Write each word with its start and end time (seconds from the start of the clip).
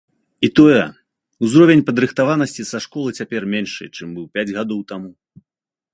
І 0.47 0.49
тое, 0.59 0.79
узровень 1.47 1.83
падрыхтаванасці 1.91 2.67
са 2.71 2.77
школы 2.85 3.09
цяпер 3.23 3.41
меншы, 3.55 3.85
чым 3.95 4.07
быў 4.19 4.25
пяць 4.39 4.51
гадоў 4.57 4.79
таму. 4.95 5.11